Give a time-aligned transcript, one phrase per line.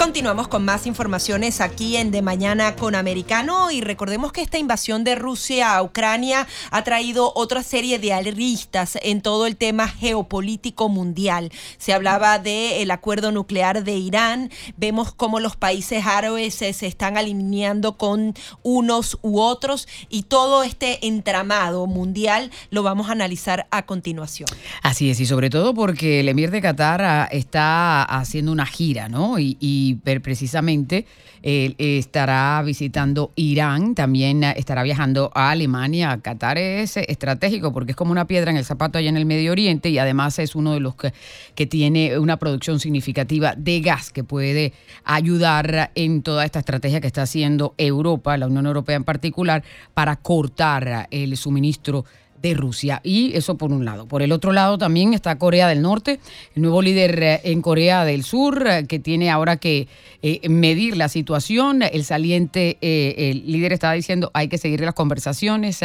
[0.00, 5.04] Continuamos con más informaciones aquí en De Mañana con Americano y recordemos que esta invasión
[5.04, 10.88] de Rusia a Ucrania ha traído otra serie de aristas en todo el tema geopolítico
[10.88, 11.52] mundial.
[11.76, 17.98] Se hablaba del acuerdo nuclear de Irán, vemos cómo los países árabes se están alineando
[17.98, 24.48] con unos u otros y todo este entramado mundial lo vamos a analizar a continuación.
[24.82, 29.10] Así es, y sobre todo porque el emir de Qatar ah, está haciendo una gira,
[29.10, 29.38] ¿no?
[29.38, 31.06] y precisamente
[31.42, 36.18] él estará visitando Irán, también estará viajando a Alemania.
[36.22, 39.52] Qatar es estratégico porque es como una piedra en el zapato allá en el Medio
[39.52, 41.12] Oriente y además es uno de los que,
[41.54, 44.72] que tiene una producción significativa de gas que puede
[45.04, 49.62] ayudar en toda esta estrategia que está haciendo Europa, la Unión Europea en particular,
[49.94, 52.04] para cortar el suministro
[52.40, 53.00] de Rusia.
[53.02, 54.06] Y eso por un lado.
[54.06, 56.20] Por el otro lado también está Corea del Norte,
[56.54, 59.88] el nuevo líder eh, en Corea del Sur, eh, que tiene ahora que
[60.22, 61.82] eh, medir la situación.
[61.82, 65.80] El saliente el líder estaba diciendo hay que seguir las conversaciones,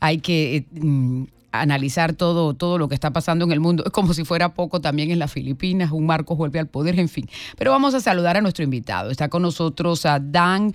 [0.00, 0.64] hay que...
[0.72, 3.82] Mm, analizar todo, todo lo que está pasando en el mundo.
[3.84, 7.08] Es como si fuera poco también en las Filipinas, un Marcos vuelve al poder, en
[7.08, 7.28] fin.
[7.58, 9.10] Pero vamos a saludar a nuestro invitado.
[9.10, 10.72] Está con nosotros a Dan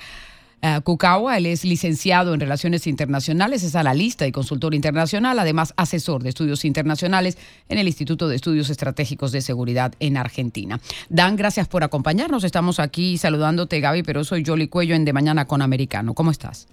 [0.65, 6.29] uh, Él es licenciado en Relaciones Internacionales, es analista y consultor internacional, además asesor de
[6.29, 7.37] estudios internacionales
[7.69, 10.79] en el Instituto de Estudios Estratégicos de Seguridad en Argentina.
[11.09, 12.43] Dan, gracias por acompañarnos.
[12.43, 16.13] Estamos aquí saludándote, Gaby, pero soy Jolly Cuello en De Mañana con Americano.
[16.13, 16.67] ¿Cómo estás?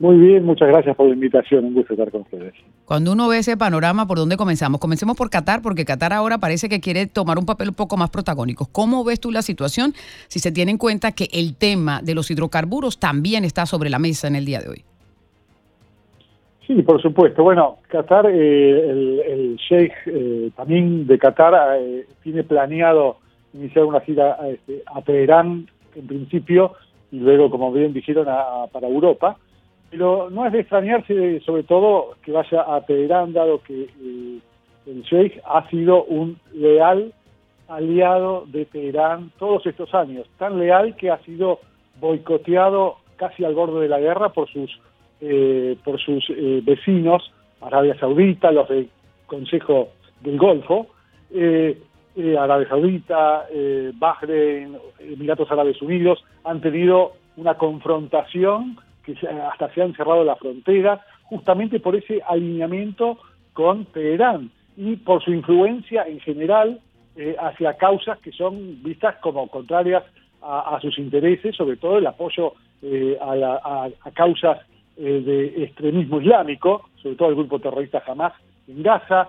[0.00, 2.54] Muy bien, muchas gracias por la invitación, un gusto estar con ustedes.
[2.86, 4.80] Cuando uno ve ese panorama, ¿por dónde comenzamos?
[4.80, 8.08] Comencemos por Qatar, porque Qatar ahora parece que quiere tomar un papel un poco más
[8.08, 8.66] protagónico.
[8.72, 9.92] ¿Cómo ves tú la situación
[10.28, 13.98] si se tiene en cuenta que el tema de los hidrocarburos también está sobre la
[13.98, 14.84] mesa en el día de hoy?
[16.66, 17.42] Sí, por supuesto.
[17.42, 18.90] Bueno, Qatar, eh,
[19.30, 23.18] el, sheikh eh, también de Qatar eh, tiene planeado
[23.52, 26.72] iniciar una gira este, a Teherán en principio
[27.12, 28.24] y luego, como bien dijeron,
[28.72, 29.36] para Europa
[29.90, 34.38] pero no es de extrañarse, sobre todo, que vaya a Teherán, dado que eh,
[34.86, 37.12] el Sheikh ha sido un leal
[37.68, 41.58] aliado de Teherán todos estos años, tan leal que ha sido
[42.00, 44.80] boicoteado casi al borde de la guerra por sus,
[45.20, 48.88] eh, por sus eh, vecinos, Arabia Saudita, los del
[49.26, 49.88] Consejo
[50.20, 50.86] del Golfo,
[52.38, 53.46] Arabia Saudita,
[53.94, 61.04] Bahrein, Emiratos Árabes Unidos, han tenido una confrontación que hasta se han cerrado la frontera,
[61.24, 63.18] justamente por ese alineamiento
[63.52, 66.80] con Teherán y por su influencia en general
[67.16, 70.04] eh, hacia causas que son vistas como contrarias
[70.42, 74.58] a, sus intereses, sobre todo el apoyo eh, a, causas
[74.96, 78.32] eh, de extremismo islámico, sobre todo al grupo terrorista Hamas
[78.66, 79.28] en Gaza,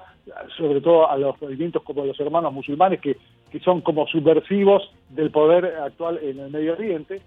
[0.56, 3.18] sobre todo a los movimientos como los hermanos musulmanes que,
[3.52, 7.22] que son como subversivos del poder actual en el Medio Oriente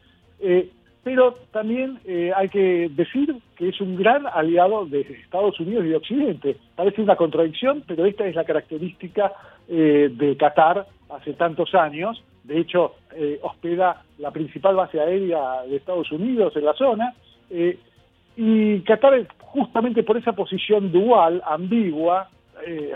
[1.05, 5.89] pero también eh, hay que decir que es un gran aliado de Estados Unidos y
[5.89, 6.57] de Occidente.
[6.75, 9.31] Parece una contradicción, pero esta es la característica
[9.69, 12.25] eh, de Qatar hace tantos años.
[12.43, 17.15] De hecho, eh, hospeda la principal base aérea de Estados Unidos en la zona.
[18.37, 22.31] y Qatar, justamente por esa posición dual, ambigua,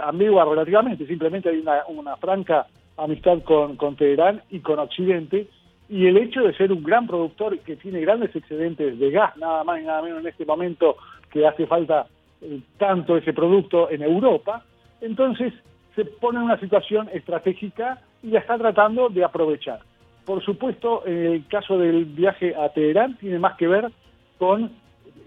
[0.03, 5.47] ambigua relativamente, simplemente hay una, franca amistad con Teherán y con Occidente,
[5.89, 9.65] y el hecho de ser un gran productor que tiene grandes excedentes de gas, nada
[9.65, 10.97] más y nada menos en este momento
[11.31, 12.07] que hace falta
[12.43, 14.65] eh, tanto ese producto en Europa,
[15.01, 15.53] entonces
[15.95, 19.81] se pone en una situación estratégica y la está tratando de aprovechar.
[20.25, 23.91] Por supuesto, el caso del viaje a Teherán tiene más que ver
[24.39, 24.71] con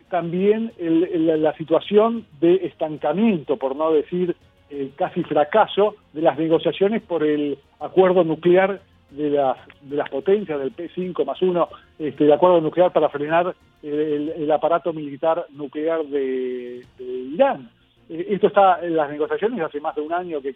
[0.10, 4.36] también la situación de estancamiento, por no decir
[4.70, 10.60] eh, casi fracaso, de las negociaciones por el acuerdo nuclear de las, de las potencias
[10.60, 11.70] del P5 más uno,
[12.00, 17.70] este, de acuerdo nuclear para frenar el, aparato militar nuclear de, Irán.
[18.10, 20.54] Eh, esto está en las negociaciones hace más de un año que,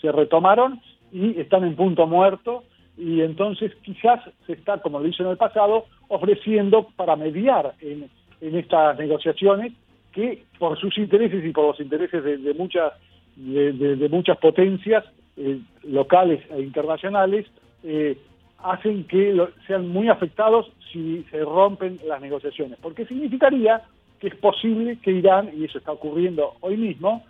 [0.00, 0.80] se retomaron
[1.12, 2.64] y están en punto muerto
[2.96, 8.10] y entonces quizás se está, como lo hizo en el pasado, ofreciendo para mediar en,
[8.40, 9.72] en estas negociaciones
[10.12, 12.92] que por sus intereses y por los intereses de, muchas
[13.36, 15.04] de, muchas potencias
[15.36, 17.46] eh, locales e internacionales
[17.84, 18.18] eh,
[18.62, 19.36] hacen que
[19.66, 23.82] sean muy afectados si se rompen las negociaciones, porque significaría
[24.18, 27.24] que es posible que Irán, y eso está ocurriendo hoy mismo,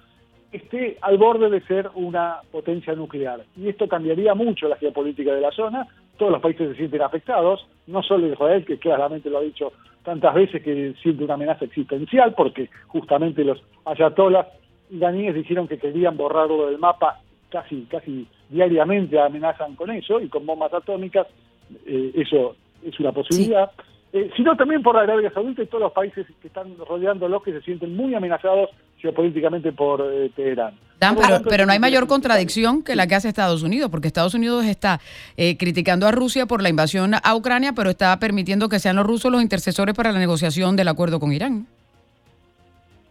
[0.50, 3.44] esté al borde de ser una potencia nuclear.
[3.56, 5.87] Y esto cambiaría mucho la geopolítica de la zona,
[6.17, 9.73] todos los países se sienten afectados, no solo Israel, que claramente lo ha dicho
[10.03, 14.46] tantas veces que siente una amenaza existencial, porque justamente los ayatolas
[14.91, 17.20] iraníes dijeron que querían borrarlo del mapa
[17.50, 21.26] casi, casi diariamente amenazan con eso y con bombas atómicas,
[21.87, 23.70] eh, eso es una posibilidad.
[24.12, 27.61] Eh, sino también por Arabia Saudita y todos los países que están rodeándolos que se
[27.61, 30.75] sienten muy amenazados geopolíticamente por eh, Teherán.
[30.99, 34.35] Dan, pero, pero no hay mayor contradicción que la que hace Estados Unidos, porque Estados
[34.35, 34.99] Unidos está
[35.37, 39.06] eh, criticando a Rusia por la invasión a Ucrania, pero está permitiendo que sean los
[39.06, 41.67] rusos los intercesores para la negociación del acuerdo con Irán.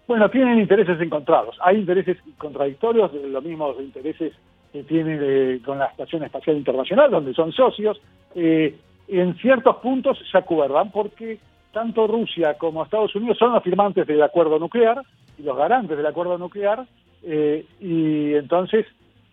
[0.06, 1.56] Bueno, tienen intereses encontrados.
[1.62, 4.34] Hay intereses contradictorios, los mismos intereses
[4.72, 8.00] que tienen con la Estación Espacial Internacional, donde son socios.
[8.36, 8.76] Eh,
[9.08, 11.40] en ciertos puntos se acuerdan porque
[11.72, 15.02] tanto Rusia como Estados Unidos son los firmantes del acuerdo nuclear
[15.38, 16.86] y los garantes del acuerdo nuclear
[17.24, 18.86] eh, y entonces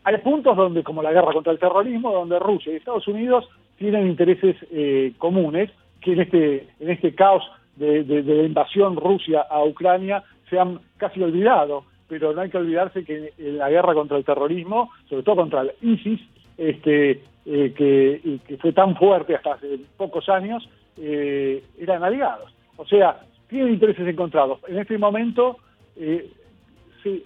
[0.05, 4.07] hay puntos donde, como la guerra contra el terrorismo, donde Rusia y Estados Unidos tienen
[4.07, 7.43] intereses eh, comunes que en este, en este caos
[7.75, 13.05] de, de, invasión Rusia a Ucrania se han casi olvidado, pero no hay que olvidarse
[13.05, 16.21] que en la guerra contra el terrorismo, sobre todo contra el ISIS,
[16.57, 22.53] este, eh, que, fue tan fuerte hasta hace pocos años, eh, eran aliados.
[22.77, 24.61] O sea, tienen intereses encontrados.
[24.69, 25.59] En este momento
[25.97, 26.31] eh,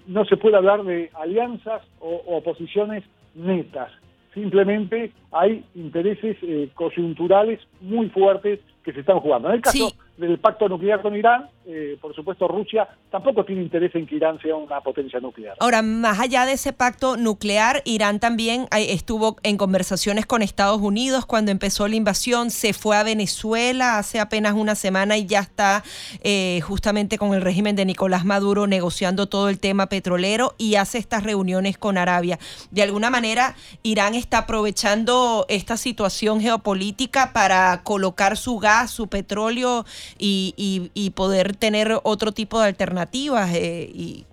[0.07, 3.05] no se puede hablar de alianzas o, oposiciones
[3.35, 3.91] netas.
[4.35, 6.37] Simplemente hay intereses
[6.75, 9.49] coyunturales muy fuertes que se están jugando.
[9.49, 13.95] En el caso del pacto nuclear con Irán, eh, por supuesto Rusia tampoco tiene interés
[13.95, 15.57] en que Irán sea una potencia nuclear.
[15.61, 20.81] Ahora, más allá de ese pacto nuclear, Irán también eh, estuvo en conversaciones con Estados
[20.81, 25.41] Unidos cuando empezó la invasión, se fue a Venezuela hace apenas una semana y ya
[25.41, 25.83] está
[26.23, 30.99] eh, justamente con el régimen de Nicolás Maduro negociando todo el tema petrolero y hace
[30.99, 32.39] estas reuniones con Arabia.
[32.71, 39.87] De alguna manera, Irán está aprovechando esta situación geopolítica para colocar su gas, su petróleo
[40.19, 43.55] y, y, poder tener otro tipo de alternativas.
[43.55, 44.25] Eh, y,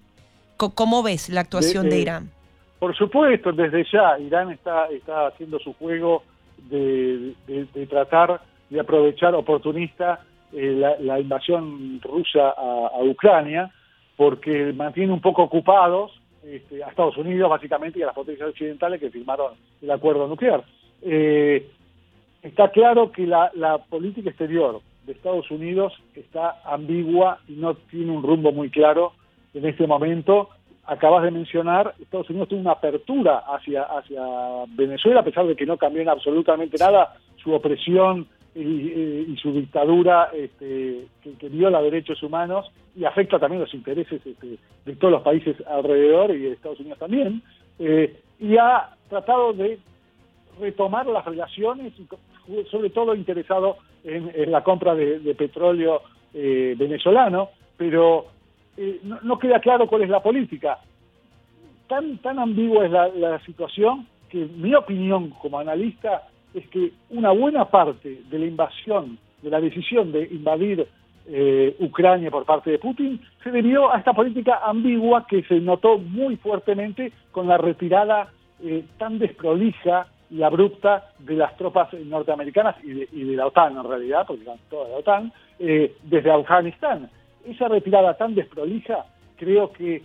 [0.57, 2.31] ¿Cómo ves la actuación de, Irán?
[2.79, 6.23] Por supuesto, desde ya Irán está, está haciendo su juego
[6.69, 7.35] de,
[7.89, 10.21] tratar de aprovechar oportunista
[10.53, 13.71] eh, la, invasión rusa a, Ucrania,
[14.15, 16.11] porque mantiene un poco ocupados
[16.43, 20.63] este, a Estados Unidos básicamente y a las potencias occidentales que firmaron el acuerdo nuclear.
[21.01, 21.69] Eh,
[22.41, 28.11] está claro que la, la política exterior de Estados Unidos está ambigua y no tiene
[28.11, 29.13] un rumbo muy claro
[29.53, 30.49] en este momento.
[30.85, 34.21] Acabas de mencionar, Estados Unidos tiene una apertura hacia, hacia
[34.75, 40.29] Venezuela, a pesar de que no cambió en absolutamente nada su opresión y, su dictadura
[40.33, 42.65] este, que, viola derechos humanos
[42.95, 46.99] y afecta también los intereses este, de todos los países alrededor y de Estados Unidos
[46.99, 47.41] también.
[47.79, 49.79] Eh, y ha tratado de
[50.59, 51.93] retomar las relaciones,
[52.71, 53.77] sobre todo interesado
[54.07, 56.01] en, la compra de, petróleo
[56.33, 58.27] eh, venezolano, pero
[58.77, 60.79] eh, no, queda claro cuál es la política.
[61.87, 66.23] Tan, tan ambigua es la, situación que mi opinión como analista
[66.53, 70.87] es que una buena parte de la invasión, de la decisión de invadir
[71.27, 75.97] eh, Ucrania por parte de Putin, se debió a esta política ambigua que se notó
[75.97, 78.31] muy fuertemente con la retirada
[78.97, 84.43] tan desprolija y abrupta de las tropas norteamericanas y de, la OTAN en realidad, porque
[84.43, 87.09] eran toda la OTAN, eh, desde Afganistán.
[87.45, 89.05] Esa retirada tan desprolija
[89.37, 90.03] creo que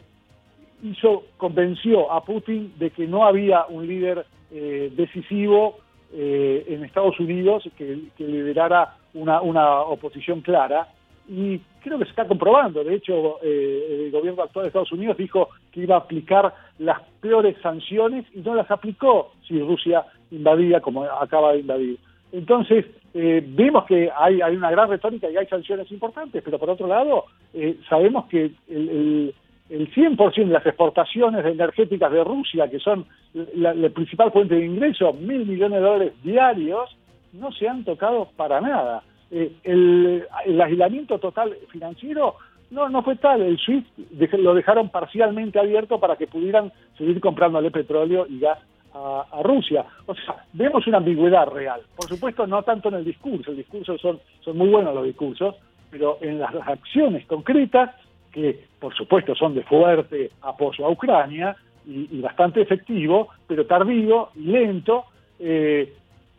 [0.83, 5.79] hizo, convenció a Putin de que no había un líder eh, decisivo
[6.13, 10.89] eh, en Estados Unidos que, liderara una, una oposición clara
[11.33, 12.85] y creo que se está comprobando.
[12.85, 17.01] De hecho, eh, el gobierno actual de Estados Unidos dijo que iba a aplicar las
[17.23, 21.99] peores sanciones y no las aplicó si Rusia invadía como acaba de invadir.
[22.33, 22.85] Entonces,
[23.15, 26.87] eh, vemos que hay, hay, una gran retórica y hay sanciones importantes, pero por otro
[26.87, 27.25] lado,
[27.55, 29.35] eh, sabemos que el,
[29.71, 33.07] el, 100% de las exportaciones energéticas de Rusia, que son
[33.55, 36.95] la, la principal fuente de ingresos, mil millones de dólares diarios,
[37.33, 39.03] no se han tocado para nada.
[39.35, 40.27] Eh, el,
[40.63, 42.37] aislamiento total financiero
[42.71, 43.41] no, no fue tal.
[43.41, 48.59] El SWIFT lo dejaron parcialmente abierto para que pudieran seguir comprándole petróleo y gas
[48.95, 49.87] a, Rusia.
[50.07, 51.81] O sea, vemos una ambigüedad real.
[51.97, 53.51] Por supuesto, no tanto en el discurso.
[53.51, 55.57] El discurso son, son muy buenos los discursos,
[55.91, 57.95] pero en las acciones concretas,
[58.31, 64.45] que por supuesto son de fuerte apoyo a Ucrania y, bastante efectivo, pero tardío y
[64.45, 65.05] lento,
[65.39, 65.93] eh,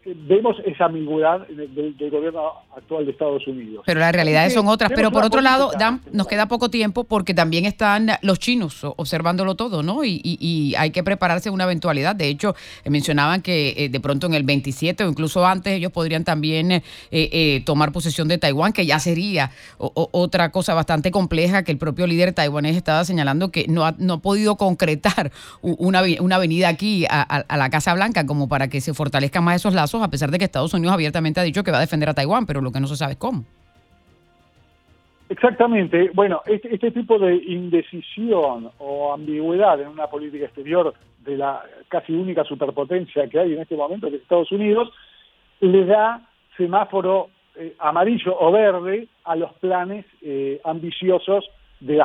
[0.05, 3.83] vemos esa ambigüedad del, gobierno actual de Estados Unidos.
[3.85, 4.91] Pero las realidades son otras.
[4.93, 9.55] Pero por otro lado, Dan, nos queda poco tiempo porque también están los chinos observándolo
[9.55, 10.03] todo, ¿no?
[10.03, 12.15] Y, hay que prepararse una eventualidad.
[12.15, 15.91] De hecho, eh, mencionaban que eh, de pronto en el 27 o incluso antes ellos
[15.91, 21.71] podrían también eh, tomar posesión de Taiwán, que ya sería otra cosa bastante compleja que
[21.71, 26.37] el propio líder taiwanés estaba señalando que no ha, no ha podido concretar una, una
[26.37, 30.01] venida aquí a, a la Casa Blanca como para que se fortalezcan más esos lazos
[30.01, 32.45] a pesar de que Estados Unidos abiertamente ha dicho que va a defender a Taiwán,
[32.45, 33.43] pero lo que no se sabe cómo.
[35.29, 36.11] Exactamente.
[36.13, 42.13] Bueno, este, este, tipo de indecisión o ambigüedad en una política exterior de la casi
[42.13, 44.91] única superpotencia que hay en este momento, que es Estados Unidos,
[45.61, 46.21] le da
[46.57, 51.99] semáforo eh, amarillo o verde a los planes eh, ambiciosos de,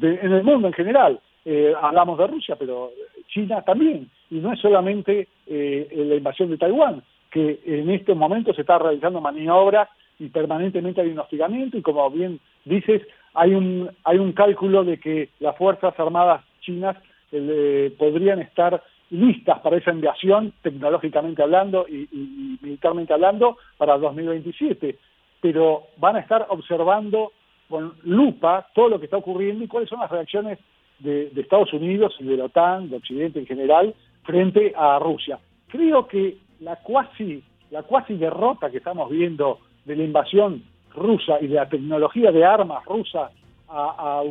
[0.00, 1.20] en el mundo en general.
[1.44, 2.90] Eh, hablamos de Rusia, pero
[3.28, 4.10] China también.
[4.30, 8.78] Y no es solamente eh, la invasión de Taiwán, que en estos momentos se está
[8.78, 13.02] realizando maniobras y permanentemente hay un y como bien dices,
[13.34, 16.96] hay un, hay un cálculo de que las Fuerzas Armadas chinas
[17.30, 24.98] eh, podrían estar listas para esa invasión, tecnológicamente hablando y, y, militarmente hablando, para 2027.
[25.40, 27.32] Pero van a estar observando
[27.68, 30.58] con lupa todo lo que está ocurriendo y cuáles son las reacciones
[30.98, 33.94] de, Estados Unidos y de la OTAN, de Occidente en general,
[34.24, 35.38] frente a Rusia.
[35.68, 40.62] Creo que la cuasi, la cuasi derrota que estamos viendo de la invasión
[40.94, 43.30] rusa y de la tecnología de armas rusa
[43.68, 44.22] a,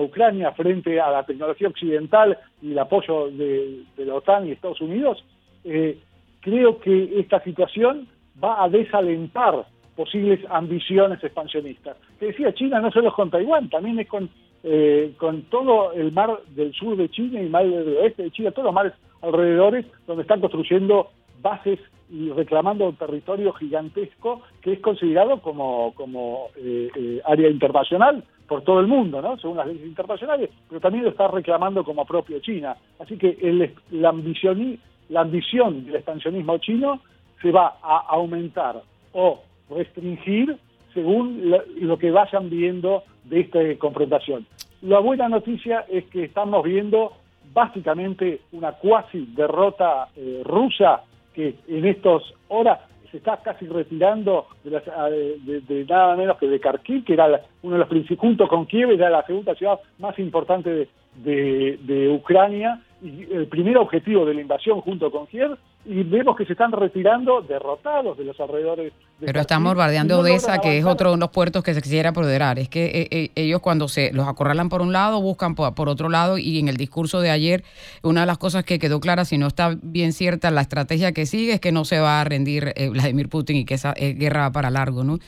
[0.00, 5.22] Ucrania frente a la tecnología occidental y el apoyo de, la OTAN y Estados Unidos,
[5.64, 5.98] eh,
[6.40, 8.08] creo que esta situación
[8.42, 11.96] va a desalentar posibles ambiciones expansionistas.
[12.18, 14.30] Que decía China no solo es con Taiwán, también es con
[14.68, 18.30] eh, con todo el mar del sur de China y el mar del oeste de
[18.32, 21.10] China, todos los mares alrededores, donde están construyendo
[21.46, 21.78] bases
[22.10, 28.62] y reclamando un territorio gigantesco que es considerado como, como eh, eh, área internacional por
[28.62, 29.36] todo el mundo, ¿no?
[29.38, 32.76] según las leyes internacionales, pero también lo está reclamando como propio China.
[33.00, 37.00] Así que el, la, ambición, la ambición del expansionismo chino
[37.42, 40.56] se va a aumentar o restringir
[40.94, 44.46] según lo que vayan viendo de esta confrontación.
[44.82, 47.12] La buena noticia es que estamos viendo
[47.52, 51.02] básicamente una cuasi derrota eh, rusa
[51.36, 57.12] que en estas horas se está casi retirando de, nada menos que de Kharkiv, que
[57.12, 62.10] era uno de los principales, junto con Kiev, era la segunda ciudad más importante de,
[62.10, 65.56] Ucrania y el primer objetivo de la invasión junto con Kiev
[65.88, 68.92] y vemos que se están retirando derrotados de los alrededores.
[69.20, 72.58] Pero estamos bombardeando Odessa, que es otro de los puertos que se quisiera apoderar.
[72.58, 76.08] Es que eh, eh, ellos cuando se los acorralan por un lado, buscan por, otro
[76.08, 77.62] lado, y en el discurso de ayer,
[78.02, 81.24] una de las cosas que quedó clara, si no está bien cierta, la estrategia que
[81.24, 84.42] sigue es que no se va a rendir eh, Vladimir Putin y que esa guerra
[84.42, 85.18] va para largo, ¿no?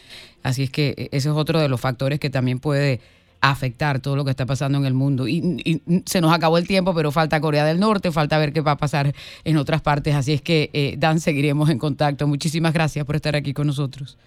[0.43, 3.01] Así es que ese es otro de los factores que también puede
[3.41, 5.29] afectar todo lo que está pasando en el mundo.
[5.29, 8.73] Y, se nos acabó el tiempo, pero falta Corea del Norte, falta ver qué va
[8.73, 9.15] a pasar
[9.45, 10.15] en otras partes.
[10.15, 12.27] Así es que, eh, Dan, seguiremos en contacto.
[12.27, 14.19] Muchísimas gracias por estar aquí con nosotros.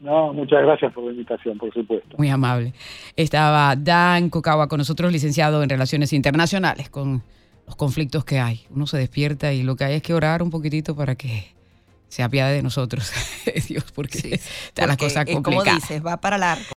[0.00, 2.16] No, muchas gracias por la invitación, por supuesto.
[2.18, 2.74] Muy amable.
[3.16, 7.22] Estaba Dan Cocawa con nosotros, licenciado en Relaciones Internacionales, con
[7.66, 8.66] los conflictos que hay.
[8.70, 11.54] Uno se despierta y lo que hay es que orar un poquitito para que
[12.08, 13.12] se apiade de nosotros,
[13.68, 15.64] Dios, porque está la cosa complicada.
[15.64, 16.64] Como dices, va para largo.